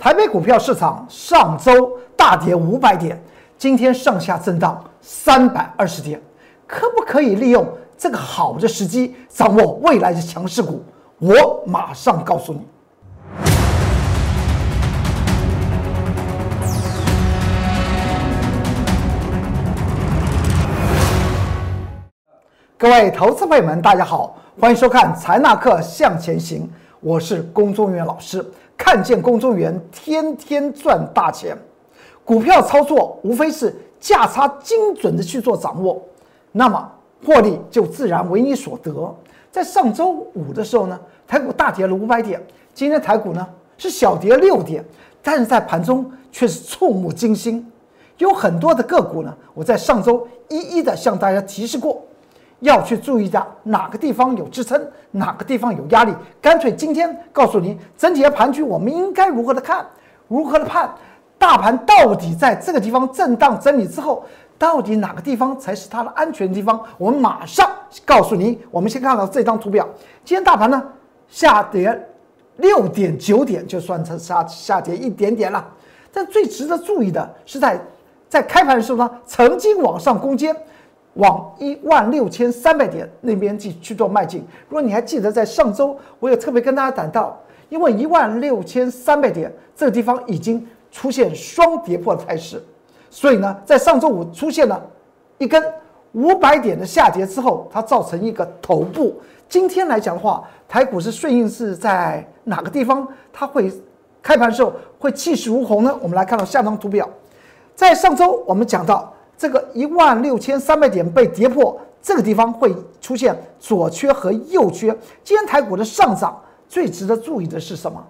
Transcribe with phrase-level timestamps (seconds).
[0.00, 3.22] 台北股票市场上周大跌五百点，
[3.58, 6.18] 今天上下震荡三百二十点，
[6.66, 7.68] 可不可以利用
[7.98, 10.82] 这个好的时机掌握未来的强势股？
[11.18, 12.66] 我马上告诉你。
[22.78, 26.66] 各位投资朋友们，大家好，欢迎收看财纳克向前行，
[27.00, 28.42] 我是龚中原老师。
[28.82, 31.54] 看见公众员天天赚大钱，
[32.24, 36.02] 股票操作无非是价差精准的去做掌握，
[36.50, 36.90] 那么
[37.22, 39.14] 获利就自然为你所得。
[39.50, 40.98] 在上周五的时候呢，
[41.28, 44.82] 台股大跌了五百点，今天台股呢是小跌六点，
[45.22, 47.70] 但是在盘中却是触目惊心，
[48.16, 52.02] 有很多的个股呢，我在上周一一的向大家提示过。
[52.60, 56.12] 要去注意的哪个地方有支撑，哪个地方有压力。
[56.40, 59.84] 干脆今天告诉您，整体的盘局我们应该如何的看，
[60.28, 60.90] 如何的判，
[61.38, 64.24] 大盘到底在这个地方震荡整理之后，
[64.58, 66.78] 到底哪个地方才是它的安全地方？
[66.98, 67.68] 我们马上
[68.04, 68.58] 告诉您。
[68.70, 69.88] 我们先看到这张图表，
[70.24, 70.82] 今天大盘呢
[71.28, 72.08] 下跌
[72.58, 75.66] 六点九点，就算成下下跌一点点了。
[76.12, 77.80] 但最值得注意的是，在
[78.28, 80.54] 在开盘的时候呢，曾经往上攻坚。
[81.14, 84.46] 往一万六千三百点那边去去做迈进。
[84.68, 87.36] 如果你还记得，在上周我也特别跟大家谈到，
[87.68, 92.62] 因为一万六千三百点这个地方已经出现双跌破的态势，
[93.10, 94.80] 所以呢，在上周五出现了
[95.38, 95.60] 一根
[96.12, 99.20] 五百点的下跌之后，它造成一个头部。
[99.48, 103.06] 今天来讲的话，台股是顺应是在哪个地方？
[103.32, 103.72] 它会
[104.22, 105.98] 开盘时候会气势如虹呢？
[106.00, 107.08] 我们来看到下张图表，
[107.74, 109.12] 在上周我们讲到。
[109.40, 114.94] 这个一万六千三百点被跌破，这个地方会出现左缺和右缺。
[115.24, 116.38] 今天台股的上涨，
[116.68, 118.06] 最值得注意的是什么？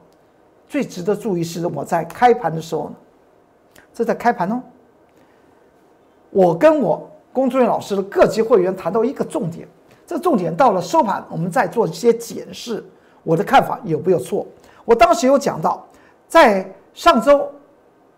[0.67, 2.97] 最值得注意是我在开盘的时候呢，
[3.95, 4.61] 这在开盘哦。
[6.31, 9.69] 我跟我工作人员老师的各级会员谈到一个重点，
[10.05, 12.85] 这重点到了收盘，我们再做一些检视，
[13.23, 14.45] 我的看法有没有错？
[14.85, 15.87] 我当时有讲到，
[16.27, 17.49] 在上周，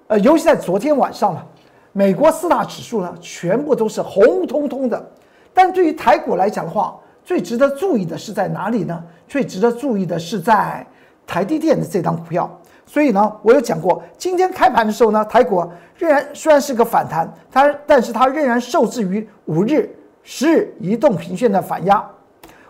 [0.06, 1.46] 呃，尤其在昨天晚上了。
[1.92, 5.10] 美国四大指数呢，全部都是红彤彤的，
[5.52, 9.04] 但对于台股来讲的话，最值得注意的是在哪里呢？
[9.28, 10.86] 最值得注意的是在
[11.26, 12.50] 台积电的这张股票。
[12.86, 15.64] 所以呢，我有讲过，今天开盘的时候呢，台股
[15.96, 22.04] 仍然虽然是个反弹，它但是它仍然受制于五日、十日移动平均线的反压。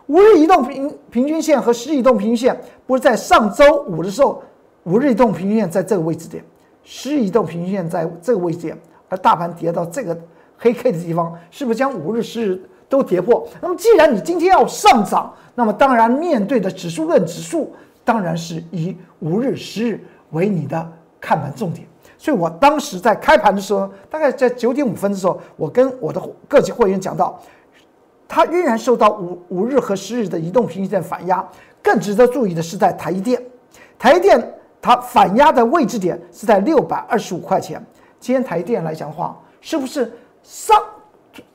[0.06, 4.43] 五日移动平平均线和十日移动平均线不是在上周五的时候，
[4.84, 6.44] 五日移动平均线在这个位置点，
[6.83, 8.77] 十日移动平均线在这个位置点。
[9.12, 10.19] 而大盘跌到这个
[10.56, 13.47] 黑 K 的地方，是不是将五日、十日都跌破？
[13.61, 17.75] 那么，既然你今天要上涨，那么当然面对的指数论指数，
[18.05, 21.87] 当然是以五日、十日为你的看盘重点。
[22.17, 26.19] 所以我当时在开盘的时候，大概在九点五分的时候，我跟我的
[26.49, 27.39] 各级会员讲到，
[28.27, 31.47] 它仍然受到五五日和十日的移动平均线反压。
[31.83, 33.43] 更值得注意的是，在台积电，
[33.99, 37.84] 台积电它反压的位置点是在六百二十五块钱。
[38.22, 40.81] 今天台电来讲的话，是不是上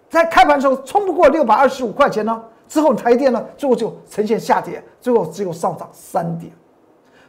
[0.10, 2.44] 在开盘的时候冲不过六百二十五块钱呢？
[2.68, 6.52] 之后台电呢，最后就呈现下跌，最后只有上涨三点。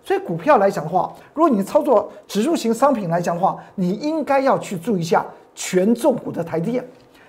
[0.03, 5.25] 所以股票来讲的话，如果你操作指数型商品来讲的话，你应该要去注意一下
[5.55, 6.84] 权重股的台电。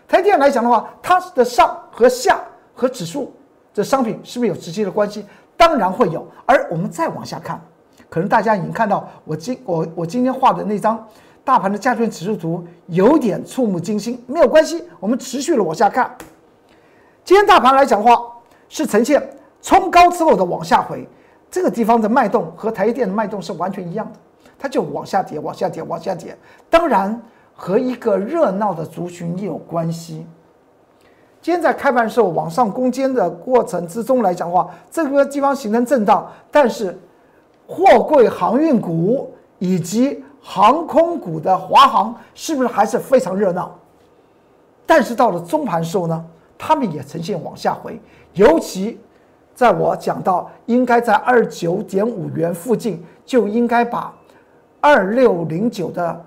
[0.08, 2.42] 台电来讲的话，它的上和下
[2.74, 3.32] 和指数
[3.72, 5.24] 这商品是不是有直接的关系？
[5.56, 6.26] 当然会有。
[6.48, 7.62] 而我们再往下看，
[8.10, 11.08] 可能大家已经看到我今我我今天画的那张。
[11.44, 16.16] 大盘的加权指数图有点触目惊心，没有关系，我们持续的往下看。
[17.24, 18.22] 今天大盘来讲的话，
[18.68, 19.22] 是呈现
[19.62, 21.08] 冲高之后的往下回，
[21.50, 24.20] 这个地方的脉动和台积电的脉动是完全一样的，
[24.58, 26.38] 它就往下跌，往下跌，往下跌。
[26.70, 27.22] 当然
[27.56, 30.26] 和一个热闹的族群也有关系。
[31.42, 36.98] 今天在开盘的时候往上攻坚的过程之中来讲的话，这个地方形成震荡，但是
[37.68, 43.72] 货柜航运股以及航空股的华航是不是还是非常热闹？
[44.86, 46.26] 但是到了中盘时候呢，
[46.58, 48.00] 他们也呈现往下回。
[48.34, 49.00] 尤其
[49.54, 54.14] 在我讲到应该在二九点五元附近就应该把
[54.80, 56.26] 二六零九的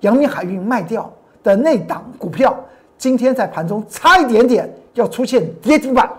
[0.00, 1.10] 阳明海运卖掉
[1.42, 2.58] 的那档股票，
[2.98, 6.10] 今天在盘中差一点点要出现跌停板。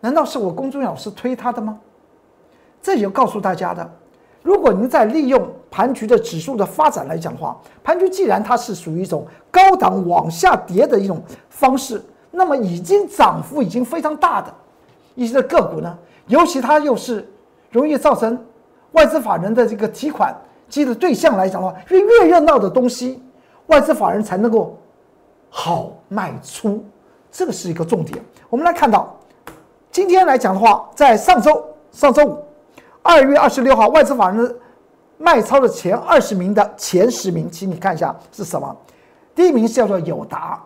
[0.00, 1.78] 难道是我公众老师推他的吗？
[2.82, 3.88] 这就告诉大家的。
[4.46, 11.20] 如果您在利用盘局的指数的发展来讲的话，盘局既然它是属于一种高档往下跌的一种
[11.50, 12.00] 方式，
[12.30, 14.54] 那么已经涨幅已经非常大的
[15.16, 15.98] 一些个股呢，
[16.28, 17.28] 尤其它又是
[17.72, 18.38] 容易造成
[18.92, 20.32] 外资法人的这个提款
[20.68, 23.20] 机的对象来讲的话，越越热闹的东西，
[23.66, 24.78] 外资法人才能够
[25.50, 26.84] 好卖出，
[27.32, 28.22] 这个是一个重点。
[28.48, 29.12] 我们来看到，
[29.90, 32.38] 今天来讲的话，在上周上周五，
[33.06, 34.56] 二月二十六号，外资法人
[35.16, 38.76] 卖超的前二十名的前十名，请你看一下是什么？
[39.32, 40.60] 第一名叫做友达，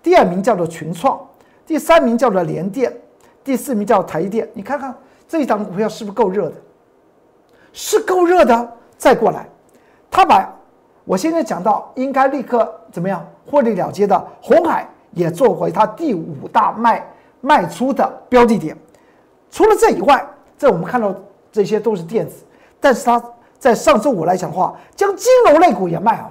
[0.00, 1.18] 第二名叫做群创，
[1.66, 2.96] 第三名叫做联电，
[3.42, 4.48] 第四名叫台电。
[4.54, 4.94] 你看看
[5.26, 6.54] 这一档股票是不是够热的？
[7.72, 8.72] 是够热的。
[8.96, 9.48] 再过来，
[10.10, 10.48] 他把
[11.04, 17.04] 我现在讲到应该立刻怎么样获利了结的红海也做回他第五大卖
[17.40, 18.76] 卖出的标的点。
[19.50, 20.24] 除了这以外，
[20.56, 21.12] 这我们看到
[21.52, 22.44] 这些都是电子，
[22.78, 23.22] 但是他
[23.58, 26.30] 在上周五来讲的话，将金融类股也卖了。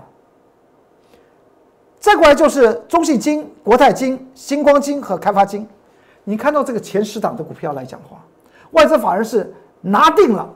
[2.00, 5.68] 再过来就是中信金、国泰金、星光金和开发金。
[6.24, 8.24] 你看到这个前十档的股票来讲的话，
[8.72, 10.48] 外资法人是拿定了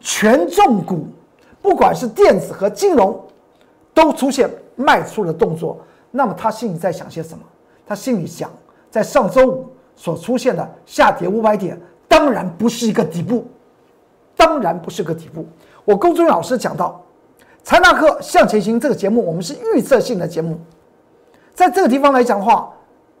[0.00, 1.06] 权重股。
[1.62, 3.20] 不管是电子和金融，
[3.92, 5.80] 都出现卖出的动作。
[6.10, 7.42] 那么他心里在想些什么？
[7.86, 8.50] 他心里想，
[8.90, 9.66] 在上周五
[9.96, 13.46] 所出现的下跌五百点，当然不是一个底部，
[14.36, 15.46] 当然不是个底部。
[15.84, 17.02] 我公孙老师讲到，
[17.64, 20.60] 财纳克向前行这个节目，我们是预测性的节目。
[21.54, 22.72] 在这个地方来讲的话，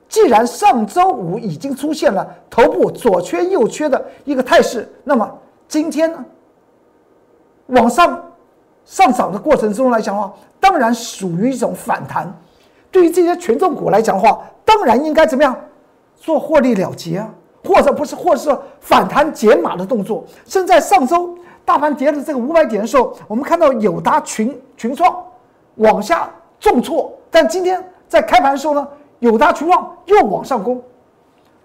[0.08, 5.28] 既然上周五已经出现了头部左缺右缺的一个态势，那么
[5.66, 6.24] 今天呢，
[7.66, 8.22] 往上。
[8.88, 12.32] 上涨的过程中来讲的话，当然属于一种反弹。
[12.88, 15.52] 对于这些权重股来讲的话，当然应该怎么样
[16.14, 17.28] 做获利了结啊，
[17.66, 20.24] 或者不是，或者是反弹解码的动作。
[20.44, 25.16] 甚至在上周大盘跌了这个五百点的时候，我们看到友达群群创
[25.76, 26.30] 往下
[26.60, 28.86] 重挫，但今天在开盘的时候呢，
[29.18, 30.80] 友达群创又往上攻。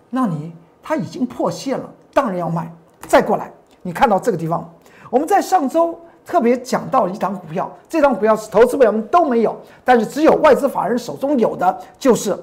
[0.10, 0.52] 那你
[0.82, 2.72] 它已经破线了，当然要卖。
[3.08, 3.52] 再过来，
[3.82, 4.68] 你看到这个地方，
[5.10, 5.98] 我们在上周。
[6.24, 12.38] 特别讲到一档股票，这档股票是投资者们都没有，但是只有外资法人手中有的，就是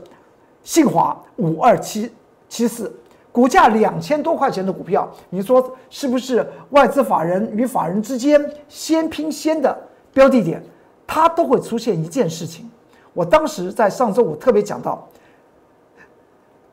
[0.64, 2.12] 信华五二七
[2.48, 2.92] 七四，
[3.38, 9.78] 股价两千多块钱的股票，你说是不是外资法人与法人之间先拼先的
[10.12, 10.60] 标的点？
[11.06, 12.68] 它都会出现一件事情。
[13.12, 15.06] 我当时在上周五特别讲到，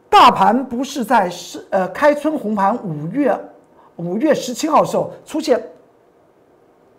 [0.09, 3.39] 大盘不是在是呃开春红盘五月
[3.97, 5.63] 五月十七号的时候出现。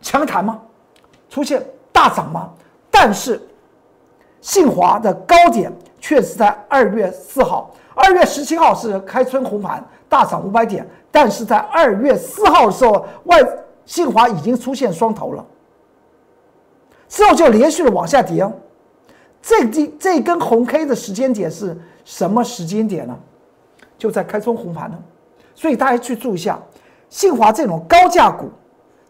[0.00, 0.62] 强弹吗？
[1.28, 1.60] 出现
[1.90, 2.52] 大涨吗？
[2.88, 3.42] 但是
[4.40, 5.72] 信华的高点
[6.06, 13.44] 确实在二月四号，二月十七号是开春红盘大涨五百点，但是在二月四号的时候，外
[13.84, 15.44] 信华已经出现双头了，
[17.08, 18.48] 之后就连续的往下跌。
[19.42, 23.18] 这这这根红 K 的时间点是什么时间点呢？
[23.98, 24.96] 就在开春红盘呢，
[25.56, 26.56] 所以大家去注意一下，
[27.08, 28.48] 信华这种高价股。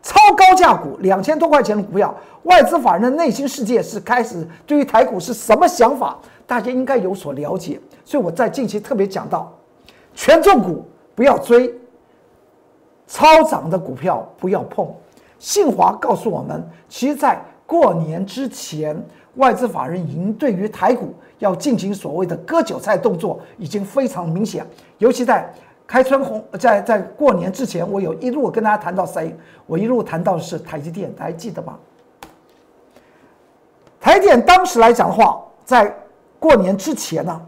[0.02, 2.14] 超高价股两千多块钱的股票，
[2.44, 6.16] 外资法人的内心世界是开始对于台股是什么想法？
[6.46, 7.80] 大家应该有所了解。
[8.04, 9.52] 所以我在近期特别讲到，
[10.14, 10.84] 权重股
[11.14, 11.74] 不要追，
[13.06, 14.88] 超涨的股票不要碰。
[15.38, 18.96] 信华告诉我们，其实在过年之前，
[19.34, 24.66] 外资法人已经对于台股要进行所谓的割韭菜动作，已经非常明显，
[24.98, 25.52] 尤其在。
[25.88, 29.32] 开春红在在过年之前，我有一路跟大家谈到谁？
[29.66, 31.78] 我一路谈到的是台积电，大家记得吗？
[34.00, 35.96] 台电当时来讲的话，在
[36.38, 37.40] 过年之前呢，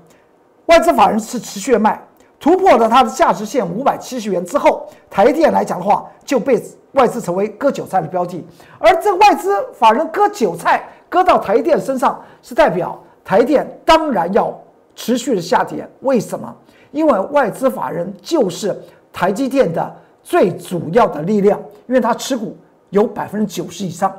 [0.66, 2.00] 外资法人是持续卖，
[2.40, 8.44] 突破了它的价值线五百七十元之后，台电来讲的话就被外资成为割韭菜的标的。
[8.78, 14.58] 而这外资法人割韭菜割到台电身上，是代表台电当然要
[14.96, 15.88] 持续的下跌。
[16.00, 16.54] 为什么？
[16.90, 18.74] 因为外资法人就是
[19.12, 22.56] 台积电的最主要的力量，因为它持股
[22.90, 24.10] 有百分之九十以上，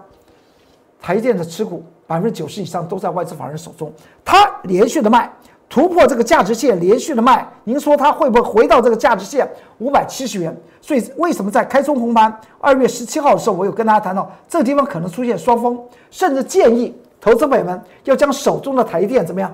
[1.01, 3.93] 台电的持股百分之九十以上都在外资法人手中。
[4.25, 5.31] 它连续的卖，
[5.69, 9.47] 突破这个价值线，连续的卖，您说它会不会回到这个价值线
[9.77, 10.57] 五百七十元？
[10.81, 19.53] 所以为什么在开中红盘二月十七号的时候，我有跟大家谈到这个地方可能出现双峰，甚至建议投资者们要将手中的台电怎么样，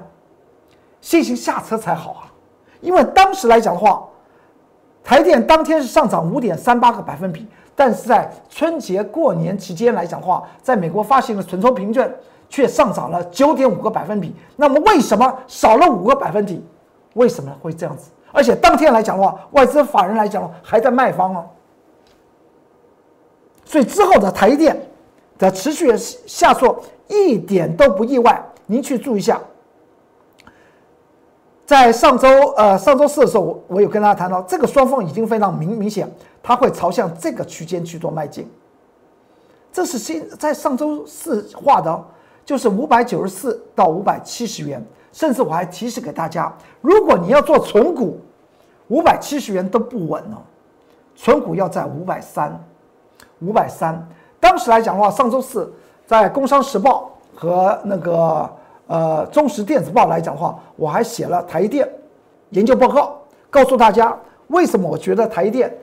[1.02, 2.32] 进行下车才好啊。
[2.80, 4.02] 因为当时来讲的话，
[5.04, 7.46] 台电当天是上涨五点三八个百分比，
[7.76, 12.10] 但是在春节过年期间来讲的话，在美国发行的存托凭证
[12.56, 14.34] 却上涨了九点五个百分比。
[14.56, 16.64] 那么为什么少了五个百分比？
[17.16, 18.10] 为什么会这样子？
[18.32, 21.46] 而且当天来讲的话，外资法人来讲还在卖方哦。
[23.66, 24.74] 所以之后的台电
[25.38, 29.38] 的持续下挫一点都不意外，您去注意一下。
[31.66, 36.10] 在上周呃上周四的时候，我我有跟大家谈到，这个双峰已经非常明明显，
[36.42, 38.50] 它会朝向这个区间去做迈进。
[39.74, 42.02] 这是新在上周四画的，
[42.46, 44.82] 就是五百九十四到五百七十元。
[45.12, 48.20] 甚至我还提示给大家，如果你要做存股，
[48.90, 50.44] 五百七十元都不稳哦，
[51.16, 52.62] 存股要在五百三，
[53.40, 54.06] 五百三。
[54.42, 55.74] 当时来讲的话，上周四
[56.06, 57.10] 在《工商时报》
[57.40, 58.50] 和那个
[58.88, 61.90] 呃《中时电子报》来讲的话，我还写了台电
[62.50, 63.18] 研究报告，
[63.50, 64.14] 告诉大家
[64.48, 65.74] 为什么我觉得台电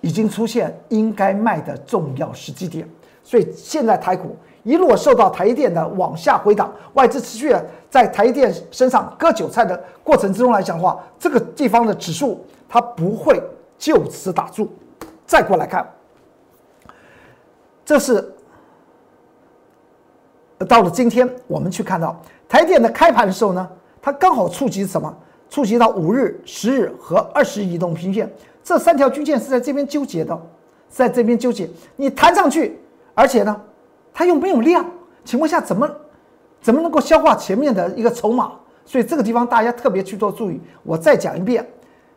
[0.00, 2.88] 已经出现应该卖的重要时机点。
[3.24, 4.36] 所以现在台股。
[4.62, 7.54] 一路受到台电的往下回档，外资持续
[7.88, 13.42] 在台电身上割韭菜的过程之中来讲的话，这个地方的指数它不会
[13.78, 14.70] 就此打住。
[15.26, 15.88] 再过来看，
[17.84, 18.32] 这是
[20.68, 23.68] 到了今天，我们去看到台电的开盘的时候呢，
[24.02, 25.16] 它刚好触及什么？
[25.48, 30.40] 触及到五日、十日和二十移动平线这三条均线是在这边纠结的，
[30.88, 31.68] 在这边纠结。
[31.96, 32.78] 你弹上去，
[33.14, 33.60] 而且呢？
[34.20, 34.84] 它又没有量，
[35.24, 35.90] 情况下怎么
[36.60, 38.52] 怎么能够消化前面的一个筹码？
[38.84, 40.60] 所以这个地方大家特别去做注意。
[40.82, 41.66] 我再讲一遍，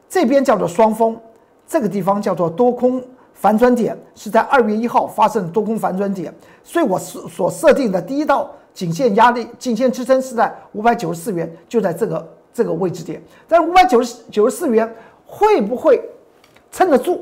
[0.10, 1.18] 这边叫做双峰，
[1.66, 3.02] 这个地方叫做多空
[3.34, 6.34] 反转点，是在二月一号发生多空反转点。
[6.62, 13.24] 所以我所所设定的第一道颈线压力、颈线支撑是在五百九十四元，就在这个这个位置点。
[13.48, 14.94] 但是五百九十九十四元
[15.26, 16.02] 会不会
[16.70, 17.22] 撑得住？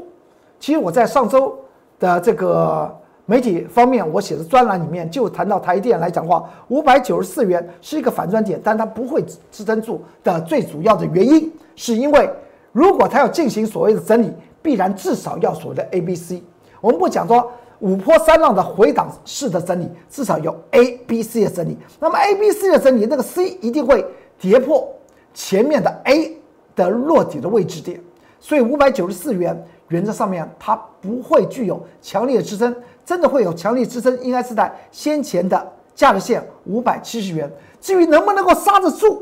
[0.60, 1.56] 其实我在上周
[2.00, 2.98] 的这个。
[3.32, 12.30] 媒体方面，我写的专栏里面就谈到台电来讲话，五百九十四元是一个反转点，但它不会支撑住的最主要的原因，是因为
[12.74, 14.30] 如果它要进行所谓的整理，
[14.62, 16.44] 必然至少要所谓的 A、B、C。
[16.82, 21.78] 我们不讲说五波三浪的回档式的整理，至少有 A、B、C 的整理。
[22.02, 24.06] 那么 A、B、C 的整理，那个 C 一定会
[24.38, 24.94] 跌破
[25.34, 26.36] 前面的 A
[26.76, 27.98] 的落底的位置点，
[28.42, 32.76] 所以五百九十四元原则上面它不会具有强烈的支撑。
[33.12, 37.52] 真的会有强力支撑，应该是在先前的价格线五百七十元。
[37.82, 39.22] 至于能不能够刹得住，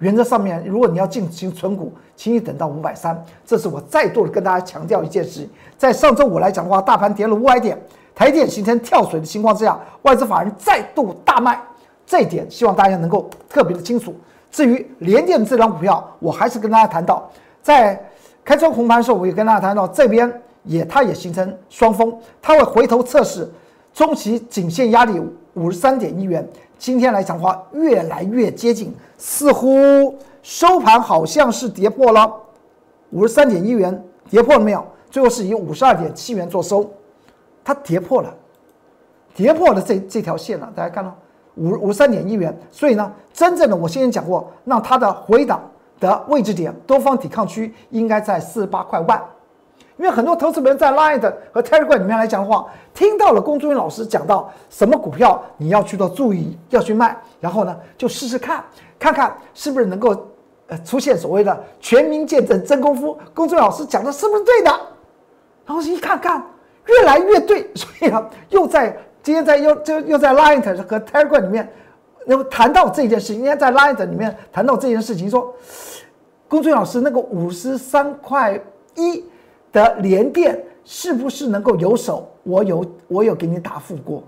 [0.00, 3.24] 原则上面，如果你要进行存股，请你等到五百三。
[3.46, 5.48] 这是我再度的跟大家强调一件事：
[5.78, 7.80] 在上周五来讲的话，大盘跌了五百点，
[8.14, 11.58] 台电形成跳水的情况之下，外资法人再度大卖，
[12.04, 14.14] 这一点希望大家能够特别的清楚。
[14.50, 17.30] 至于联电这张股票，我还是跟大家谈到，
[17.62, 17.98] 在
[18.44, 20.30] 开窗红盘的时候，我也跟大家谈到这边。
[20.68, 23.50] 也，它也形成双峰，它会回头测试
[23.92, 25.20] 中期颈线压力
[25.54, 26.46] 五十三点一元。
[26.78, 32.30] 今天来讲的话，越来越接近，似乎收盘好像是跌破了
[33.10, 34.86] 五十三点一元，跌破了没有？
[35.10, 36.88] 最后是以五十二点七元做收，
[37.64, 38.32] 它跌破了，
[39.34, 40.70] 跌破了这这条线了。
[40.76, 41.16] 大家看到
[41.54, 45.62] 五五十三点一元，所以呢，真正的我先前讲过，那它的回档
[45.98, 49.20] 的位置点，多方抵抗区应该在四十八块万。
[49.98, 51.20] 因为很多投资人在 Line
[51.52, 52.64] 和 Telegram 里面来讲的话，
[52.94, 58.64] 听到了龚忠云老师讲到什么股票你要去做注意，要去卖，然后呢就试试看，
[58.96, 60.16] 看看是不是能够
[60.68, 63.18] 呃出现所谓的全民见证真功夫。
[63.34, 64.70] 龚忠云老师讲的是不是对的？
[65.66, 66.46] 然后一看看，
[66.86, 71.68] 越来越对，所以啊，又在今天在又就又在 Line 和 Telegram 里面
[72.26, 75.52] 又谈到这件事情，应该在 Line 里面谈到这件事情，说
[76.46, 78.56] 龚忠云老师那个五十三块
[78.94, 79.24] 一。
[79.72, 82.28] 的连电是不是能够有手？
[82.42, 84.22] 我有，我有给你答复过。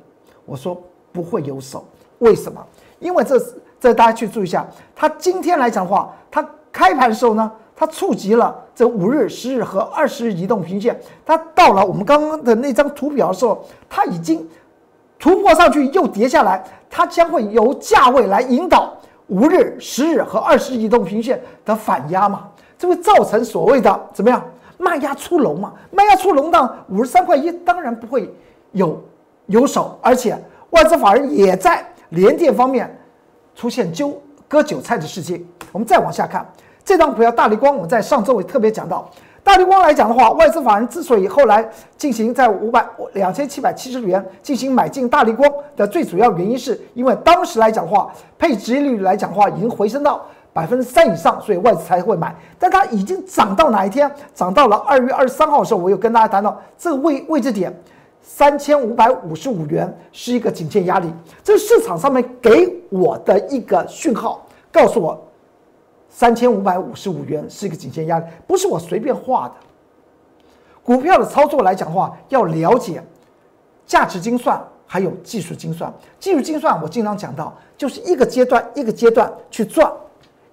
[0.45, 0.81] 我说
[1.13, 1.85] 不会有手，
[2.19, 2.65] 为什么？
[2.99, 3.41] 因为这
[3.79, 14.47] 这大家去注意一下，它今天来讲的话，它开盘的时候呢，它触及了这五日、十日和二十日移动平线，它到了我们刚刚的那张图表的时候，它已经
[15.19, 18.93] 突破上去又跌下来，它将会由价位来引导
[19.29, 22.49] 五日、十日和二十日移动平线的反压嘛？
[22.77, 24.45] 这会造成所谓的怎么样？
[24.81, 25.75] 卖压出笼嘛？
[25.91, 28.35] 卖压出笼到五十三块一，当然不会
[28.73, 28.99] 有
[29.47, 30.35] 有手，而且
[30.71, 32.99] 外资法人也在联电方面
[33.55, 34.19] 出现揪
[34.49, 35.47] 割韭菜的事情。
[35.71, 36.51] 我们再往下看，
[36.83, 39.09] 这张股票大力光，我们在上周也特别讲到，
[39.45, 41.69] 大力光来讲的话，外资法人之所以后来
[41.99, 42.83] 进行在五百
[43.13, 45.47] 两千七百七十元进行买进大力光
[45.77, 50.25] 的最主要原因，是因为当时来讲的话，配置率来讲的话已经回升到。
[50.53, 52.35] 百分之三以上，所以外资才会买。
[52.59, 54.11] 但它已经涨到哪一天？
[54.35, 57.73] 涨到了二月二十三号的时候，我又跟大家谈到这个位位置点，
[58.21, 61.09] 三千五百五十五元是一个颈线压力。
[61.45, 65.19] 这市场上面给我的一个讯号，告诉我
[66.09, 69.55] 三千五百五十五元是一个颈线压力，不是我随便画的。
[70.83, 73.01] 股票的操作来讲的话，要了解
[73.87, 75.93] 价值精算，还有技术精算。
[76.19, 79.89] 技术精算我经常讲到，就是一个阶段一个阶段去赚。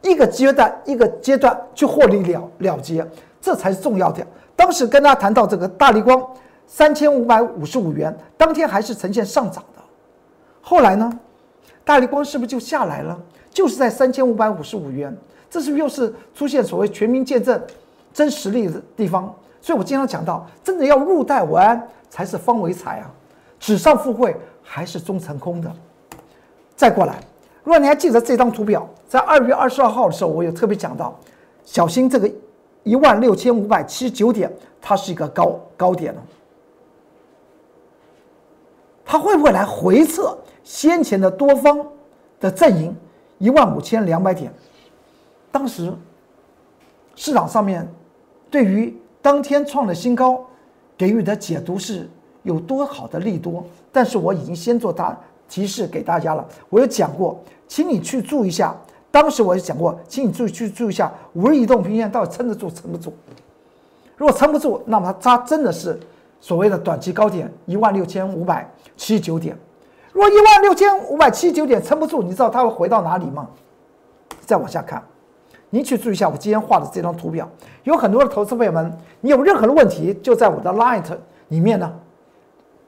[0.02, 3.06] 一个阶段一个阶段去获利了了结，
[3.42, 4.26] 这才是重要的。
[4.56, 6.26] 当时跟大家谈到这个大力光，
[6.66, 9.82] 三千五百五十五元，当天还是呈现上涨的。
[10.62, 11.12] 后来呢，
[11.84, 13.18] 大力光是不是就下来了？
[13.52, 15.16] 就是在三千五百五十五元，
[15.50, 17.60] 这是不是又是出现所谓全民见证
[18.14, 19.34] 真实力的地方？
[19.62, 23.10] 所以我经常讲到，真的要入袋为安才是方为财啊，
[23.60, 25.72] 纸上富贵还是终成空的。
[26.76, 27.16] 再过来，
[27.68, 31.14] 如果你还记得这张图表，在二月二十二号的时候，我有特别讲到，
[31.66, 32.32] 小心这个
[32.84, 34.50] 一万六千五百七十九点，
[34.82, 36.24] 它是一个高高点了。
[39.04, 41.86] 它会不会来回测先前的多方
[42.40, 42.96] 的阵营
[43.38, 44.50] 一万五千两百点？
[45.52, 45.92] 当时
[47.18, 47.86] 市场上面
[48.50, 50.40] 对于当天创了新高
[50.98, 52.10] 给予的解读是
[52.44, 55.20] 有多好的利多，但是我已经先做大
[55.50, 56.46] 提示给大家了。
[56.70, 58.76] 我有讲过，请你去注意一下。
[59.10, 63.14] 当时我也讲过，请你注意去注意一下五日移动平线到底撑得住撑不住。
[64.16, 66.00] 如果撑不住，那么它真的是
[66.40, 68.70] 所谓的短期高点一万六千五百。
[68.96, 69.56] 七十九点，
[70.12, 73.48] 如果一万六千五百七十九点撑不住，你知道它会回到哪里吗？
[74.42, 75.04] 再往下看，
[75.70, 77.48] 您去注意一下我今天画的这张图表。
[77.84, 81.06] 有很多的投资朋友们，你有任何的问题，就在我的 Light
[81.50, 81.94] 里面呢，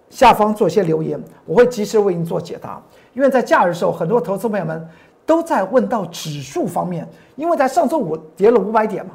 [0.10, 2.82] 下方做些留言，我会及时为您做解答。
[3.14, 4.88] 因为在假日的时候，很多投资朋友们
[5.26, 9.12] 都在问到指数方面，因为在上周五跌了五百点嘛，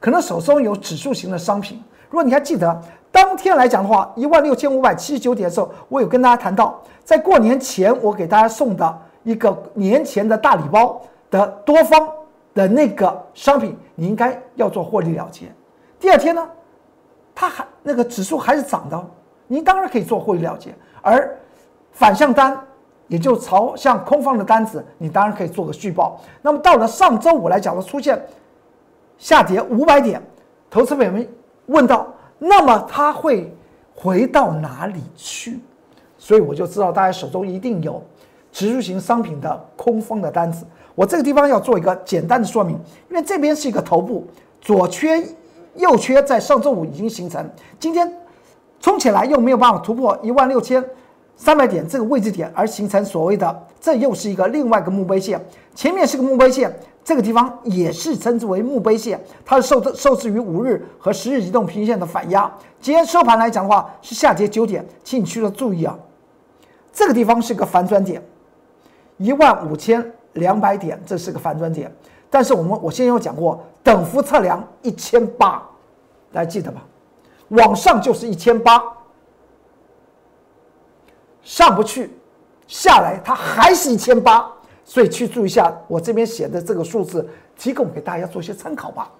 [0.00, 1.82] 可能手中有指数型的商品。
[2.10, 2.82] 如果你还记得。
[3.10, 12.06] 当天来讲的话，一万六千五百七十九点的时候，我有跟大家谈到，在过年前我给大家送的一个年前的大礼包的多方
[12.54, 15.46] 的那个商品，你应该要做获利了结。
[15.98, 16.46] 第二天呢，
[17.34, 19.06] 它还那个指数还是涨的，
[19.48, 20.72] 您当然可以做获利了结。
[21.02, 21.36] 而
[21.90, 22.56] 反向单，
[23.08, 26.20] 也就朝向空方的单子，你当然可以做个续报。
[26.42, 28.22] 那么到了上周五来讲呢，出现
[29.18, 30.22] 下跌五百点，
[30.70, 31.28] 投资友们
[31.66, 32.06] 问到。
[32.38, 33.52] 那么它会
[33.94, 35.58] 回到哪里去？
[36.16, 38.00] 所以我就知道大家手中一定有
[38.52, 40.64] 指数型商品的空方的单子。
[40.94, 44.26] 我这个地方要做一个简单的说明，因为这边是一个头部，
[44.60, 45.24] 左缺
[45.74, 47.48] 右缺，在上周五已经形成，
[47.80, 48.12] 今天
[48.80, 50.84] 冲起来又没有办法突破一万六千
[51.36, 55.40] 三百点这个位置点，而形成所谓的这又是一个另外一个墓碑线，
[55.74, 56.74] 前面是个墓碑线。
[57.04, 62.52] 这个地方也是称之为墓碑线，它是受受制于五日和十日移动平均线的反压。
[62.82, 65.98] 今天收盘来讲的话，是下跌九点，请你需要注意啊，
[66.92, 68.22] 这个地方是个反转点，
[69.16, 71.90] 一万五千两百点，这是个反转点。
[72.28, 75.66] 但是我们我先有讲过，等幅测量一千八，
[76.30, 76.84] 大家记得吧？
[77.48, 78.82] 往上就是一千八，
[81.42, 82.10] 上不去，
[82.66, 84.50] 下来它还是一千八。
[84.84, 89.10] 所以去注意一下我这边写的这个数字，提供给大家做一些参考吧。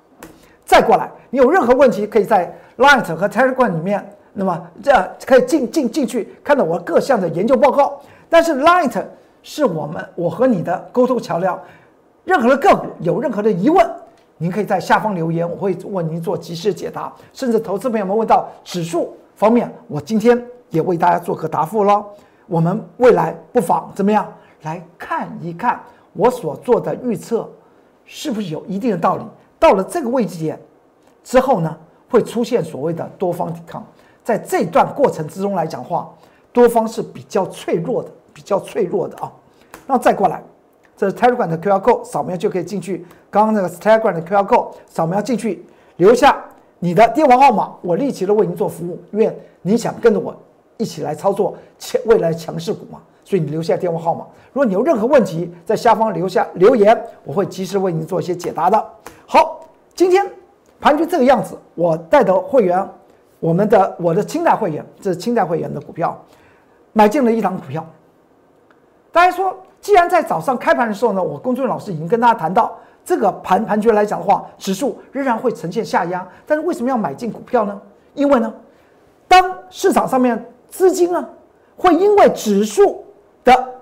[0.65, 8.01] 再过来，你有任何问题，可以在 Light 和 Telegram 里面，那么这样可以进进进去看到我各项的研究报告。
[8.31, 9.05] 但是 Light
[9.43, 11.61] 是我们我和你的沟通桥梁，
[12.25, 13.91] 任何的个股有任何的疑问，
[14.39, 17.13] 您可以在下方留言，我会为您做及时解答。
[17.33, 22.05] 甚至投资朋友们问到指数方面，我今天也为大家做个答复了。
[22.47, 24.33] 我们未来不妨怎么样？
[24.63, 25.81] 来看一看
[26.15, 27.49] 我所做的预测
[28.05, 29.23] 是不是有一定的道理？
[29.59, 30.59] 到了这个位置点
[31.23, 31.77] 之后呢，
[32.11, 33.85] 会出现所谓的多方抵抗。
[34.25, 36.09] 在这段过程之中来讲话，
[36.53, 39.33] 多方是比较脆弱的，比较脆弱的啊。
[39.87, 40.43] 那再过来，
[40.99, 43.07] 这是 Telegram 的 QR code，扫描就可以进去。
[43.31, 45.65] 刚刚那个 Telegram 的 QR code，扫描进去，
[45.99, 46.45] 留下
[46.81, 49.01] 你的电话号码，我立即的为您做服务。
[49.13, 50.35] 因为你想跟着我
[50.77, 53.01] 一起来操作强未来强势股嘛。
[53.25, 58.85] 所以你留下电话号码，如果你有任何问题，在下方留下留言，我会及时为您做一些解答的。
[59.25, 59.61] 好，
[59.95, 60.27] 今天
[60.81, 62.85] 盘局这个样子，我带的会员，
[63.39, 66.21] 我们的我的清代会员，这是清代会员的股票，
[66.93, 67.87] 买进了一档股票。
[69.19, 77.81] 大家说，既然在早上开盘的时候呢，我公众老师已经跟大家谈到，这个盘盘局来讲的话，指数仍然会呈现下压，但是为什么要买进股票呢？
[78.15, 78.55] 因为呢，
[79.27, 81.29] 当市场上面资金呢，
[81.77, 83.05] 会因为指数
[83.43, 83.75] 的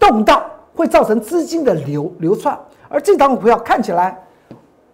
[0.00, 0.42] 动荡
[0.74, 4.20] 会造成资金的流流窜，而这档股票看起来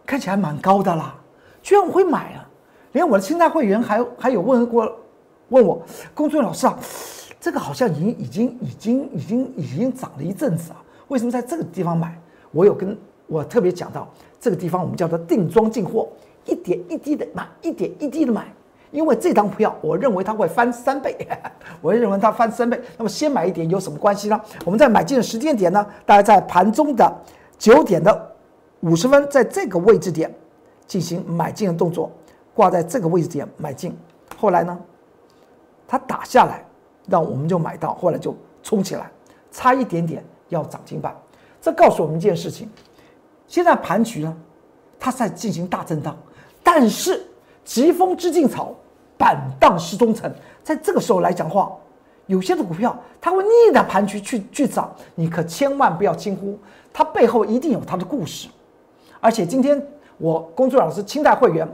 [0.04, 1.14] 看起来蛮高的啦，
[1.62, 2.44] 居然我会买啊！
[2.92, 4.92] 连我的清代会员还还有问过
[5.48, 5.80] 问我，
[6.14, 6.76] 龚俊老师啊，
[7.40, 12.14] 这个好像已经已经已经已经已经涨了一阵子啊，为什么在这个地方买？
[12.52, 14.06] 我有跟我特别讲到，
[14.38, 16.08] 这个地方我们叫做定装进货，
[16.44, 18.46] 一点一滴的买，一点一滴的买。
[18.90, 21.16] 因为这张票，我认为它会翻三倍，
[21.80, 22.80] 我认为它翻三倍。
[22.98, 24.40] 那么先买一点有什么关系呢？
[24.64, 27.10] 我们在买进的时间点呢，大概在盘中的
[27.56, 28.32] 九点的
[28.80, 30.34] 五十分，在这个位置点
[30.88, 32.10] 进行买进的动作，
[32.52, 33.96] 挂在这个位置点买进。
[34.36, 34.76] 后来呢，
[35.86, 36.64] 它打下来，
[37.10, 39.10] 那我们就买到，后来就冲起来，
[39.50, 41.14] 差一点点要涨停板。
[41.60, 42.70] 这告诉我们一件事情：
[43.48, 44.34] 现在盘局呢，
[44.98, 46.16] 它在进行大震荡，
[46.62, 47.20] 但是
[47.64, 48.72] 疾风知劲草，
[49.18, 50.32] 板荡失忠臣。
[50.62, 51.72] 在这个时候来讲话，
[52.26, 56.56] 有些的股票它会逆着盘局去去涨，你可千万不要轻忽，
[56.92, 58.48] 它背后一定有它的故事。
[59.20, 59.84] 而且今天
[60.16, 61.68] 我工作老师清代会员，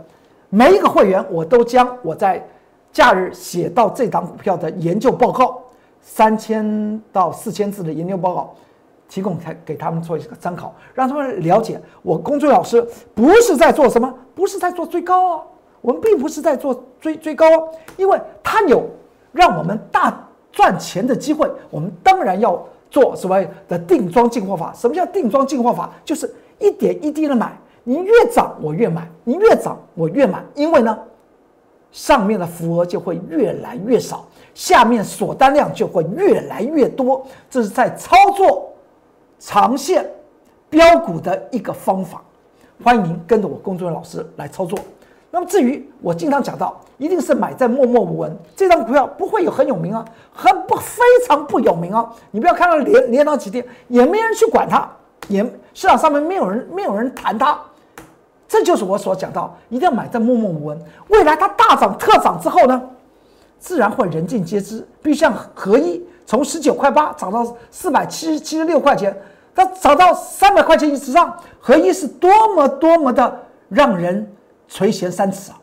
[0.48, 2.44] 每一个会员我都将我在
[2.96, 5.60] 假日写到这档股票的研究报告，
[6.00, 8.54] 三千到四千字的研究报告，
[9.06, 12.80] 提供给给他们做一个参考，让他们了解我工作老师
[13.14, 15.42] 不是在做什么，不是在做追高哦，
[15.82, 18.88] 我们并不是在做追追高哦，因为它有
[19.30, 22.58] 让我们大赚钱的机会，我们当然要
[22.90, 24.72] 做所谓的定庄进货法。
[24.74, 25.90] 什么叫定庄进货法？
[26.02, 27.52] 就是一点一滴的买，
[27.84, 30.98] 你越涨我越买，你越涨我越买，因为呢，
[31.96, 37.26] 上面的浮额就会越来越少，下面锁单量就会越来越多。
[37.48, 38.70] 这是在操作
[39.38, 40.06] 长线
[40.68, 42.22] 标股的一个方法。
[42.84, 44.78] 欢迎您跟着我工作人员老师来操作。
[45.30, 52.12] 那么至于我经常讲到，一定是买在默默无闻，这张股票不会有很有名啊，很不非常不有名啊。
[52.30, 54.86] 你不要看到连连涨几天，也没人去管它，
[55.28, 57.58] 也市场上面没有人没有人谈它。
[58.48, 60.80] 这就是我所讲到，一定要买在默默无闻。
[61.08, 62.80] 未来它大涨特涨之后呢，
[63.58, 64.86] 自然会人尽皆知。
[65.02, 69.16] 比如像合一，从十九块八涨到四百七七十六块钱，
[69.54, 74.32] 它涨到三百块钱以上，合一是多么多么的让人。
[74.68, 75.60] 垂涎三尺啊，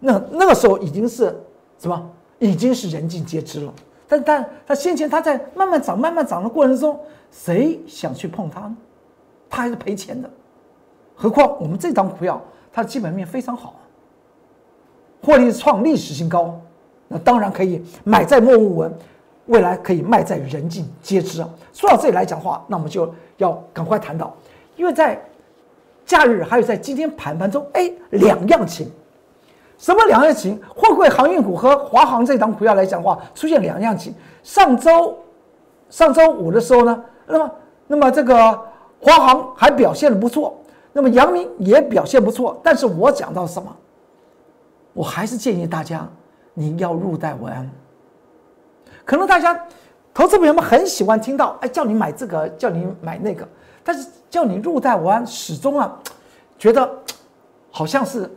[0.00, 1.32] 那那个时候已经是
[1.78, 2.10] 什么？
[2.40, 3.72] 已经是人尽皆知了。
[4.08, 6.98] 但但他先前他在慢慢涨、慢慢涨的过程中，
[7.30, 8.76] 谁想去碰它呢？
[9.48, 10.28] 他还是赔钱的。
[11.20, 12.40] 何况我们这张股票，
[12.72, 13.74] 它的基本面非常好，
[15.22, 16.58] 获利创历史新高，
[17.08, 18.94] 那当然可以买在默默无闻，
[19.46, 21.48] 未来可以卖在人尽皆知啊。
[21.74, 24.34] 说到这里来讲话，那我们就要赶快谈到，
[24.76, 25.20] 因为在。
[26.06, 28.90] 假日还有在今天盘盘中，哎，两样情，
[29.78, 30.60] 什么两样情？
[30.74, 34.12] 货柜航运股和华航这档股票来讲话，出现两样情。
[34.42, 35.16] 上周
[35.88, 37.50] 上周五的时候呢，那么
[37.86, 38.60] 那么这个
[39.00, 40.58] 华航还表现的不错，
[40.92, 42.60] 那么阳明也表现不错。
[42.62, 43.74] 但是我讲到什么？
[44.92, 46.08] 我还是建议大家，
[46.52, 47.70] 你要入袋为安。
[49.04, 49.58] 可能大家
[50.12, 53.46] 投资朋友们很喜欢听到，哎，叫你买这个，叫你买那个。
[53.84, 55.96] 但是叫你入袋为安，始终啊，
[56.58, 56.90] 觉得
[57.70, 58.28] 好像是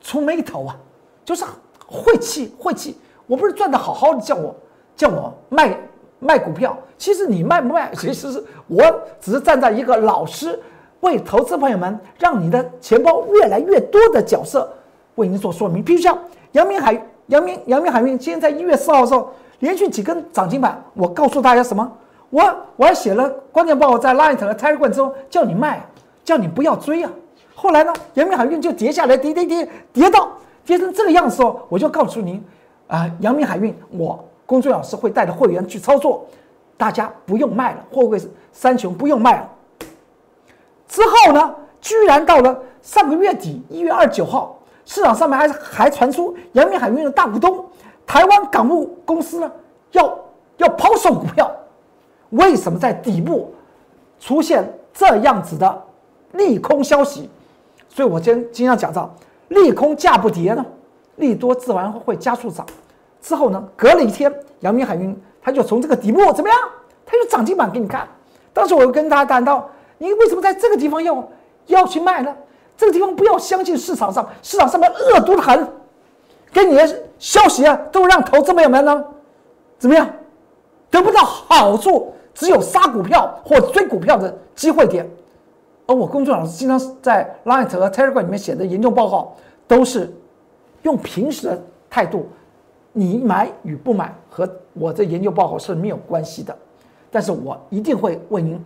[0.00, 0.76] 出眉头啊，
[1.24, 1.44] 就是
[1.86, 2.98] 晦气晦气。
[3.26, 4.54] 我不是赚的好好的，叫我
[4.94, 5.76] 叫我卖
[6.20, 6.76] 卖股票。
[6.98, 8.82] 其实你卖不卖，其实是我
[9.18, 10.60] 只是站在一个老师
[11.00, 14.68] 为投资朋友们让你的钱包越来越多的角色
[15.16, 15.82] 为您做说明。
[15.82, 16.18] 比如像
[16.52, 19.30] 阳明海、阳明、阳明海运，今天在一月四号的时候
[19.60, 21.90] 连续几根涨停板，我告诉大家什么？
[22.30, 22.42] 我
[22.76, 25.84] 我还写了关键报在 Light 和 Telegram 中叫你卖，
[26.24, 27.10] 叫你不要追啊。
[27.54, 30.28] 后来呢，阳明海运就跌下来，跌跌跌跌到
[30.64, 32.44] 跌成这个样子哦，我就告诉您，
[32.88, 36.26] 啊，阳明海运我工作老师会带着会员去操作，
[36.76, 38.20] 大家不用卖了，货柜
[38.52, 39.48] 三雄不用卖了。
[40.88, 47.64] 之后呢，居然到了上个月底一月二十九号，市场上面还还传出阳明海运的大股东
[48.06, 49.50] 台湾港务公司呢
[49.92, 50.18] 要
[50.58, 51.50] 要抛售股票。
[52.30, 53.54] 为什么在底部
[54.18, 55.82] 出现这样子的
[56.32, 57.30] 利空消息？
[57.88, 59.14] 所以我今经常讲到，
[59.48, 60.64] 利空价不跌呢，
[61.16, 62.66] 利多自然会加速涨。
[63.20, 66.58] 之后呢，隔了一天，阳明海运它就从这个底部怎么样？
[67.04, 68.06] 它就涨停板给你看。
[68.52, 71.28] 当时我又跟大家谈到，你为什么在这个地方要
[71.66, 72.34] 要去卖呢？
[72.76, 75.68] 这个地方不要相信市场上，市场上面恶毒的很，
[76.52, 79.04] 给你的消息啊，都让投资朋友们呢
[79.78, 80.08] 怎么样
[80.90, 82.12] 得不到好处。
[82.34, 85.08] 只有杀股票或追股票的机会点，
[85.86, 89.34] 而我工作老师经常在 Light 和 Telegram 里面写的研究报告，
[89.66, 90.14] 都是
[90.82, 92.28] 用平时的态度，
[92.92, 96.54] 你买与不买和我的研究报告是没有关系的，
[97.10, 98.62] 但是我一定会为您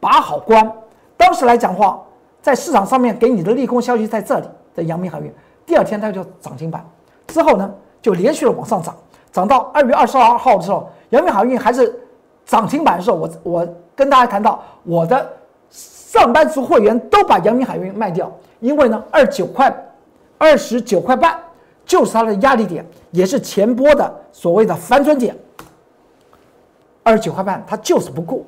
[0.00, 0.72] 把好关。
[1.16, 2.00] 当时来讲话，
[2.42, 5.32] 在市场上面给你的利空消息在这里的阳明海运，
[5.66, 6.84] 第二天它就涨停板，
[7.28, 8.94] 之后呢就连续的往上涨，
[9.32, 11.98] 涨到二月二十二号的时候，阳明海运还是。
[12.48, 15.30] 涨停板的时候，我我跟大家谈到，我的
[15.68, 19.70] 上班族会员都把阳明海运卖掉，因为呢，二九块，
[20.38, 21.38] 二十九块半
[21.84, 25.36] 就是它的压力点，也是前波的所谓的反转点。
[27.02, 28.42] 二十九块半它就是不过。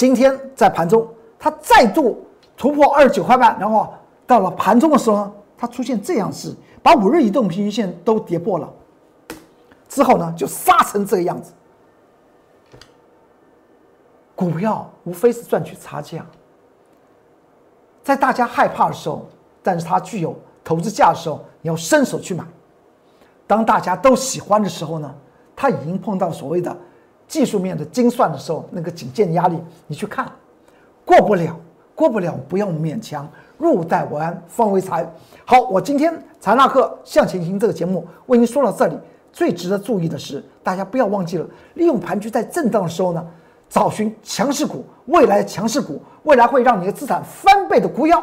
[0.00, 1.06] 今天在盘中，
[1.38, 3.92] 它再度突破二十九块半，然后
[4.26, 8.72] 到了盘中的时候呢，它出现这样式，把五日移动平均线都跌破了。
[9.90, 11.52] 之后呢就杀成这个样子。
[14.34, 16.24] 股票无非是赚取差价，
[18.02, 19.28] 在大家害怕的时候，
[19.62, 20.34] 但是它具有
[20.64, 22.42] 投资价的时候，你要伸手去买。
[23.46, 25.14] 当大家都喜欢的时候呢，
[25.54, 26.74] 它已经碰到所谓的
[27.30, 30.26] 技术面的精算的时候，那个颈线压力，你去看，
[31.04, 31.56] 过不了，
[31.94, 33.26] 过不了，不要勉强。
[33.56, 35.08] 入袋为安，方为财。
[35.44, 38.98] 好，我今天财纳克向前行这个节目为您说到这里。
[39.32, 43.24] 最值得注意的是，大家不要忘记了，利用盘局在震荡的时候呢。
[43.68, 48.20] 找寻强势股，未来强势股，未来会让你的资产翻倍的股票，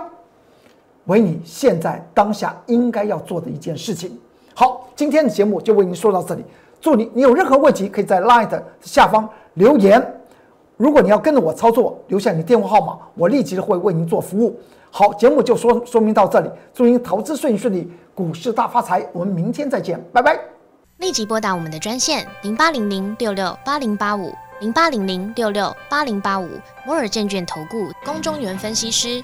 [1.05, 4.19] 为你现在当下应该要做的一件事情。
[4.53, 6.43] 好，今天的节目就为您说到这里。
[6.79, 10.01] 祝你，你有任何问题可以在 Line 的下方留言。
[10.77, 14.59] 如果你要跟着我操作，留下你电话号码，我立即会为您做服务。
[14.91, 16.49] 好，节目就说说明到这里。
[16.73, 19.05] 祝您投资顺顺利，股市大发财。
[19.11, 20.39] 我们明天再见，拜拜。
[20.97, 24.31] 立即拨打我们的专线零八零零六六八零八五。
[24.59, 26.49] 零八零零六六八零八五
[26.83, 29.23] 摩尔证券投顾龚中原分析师，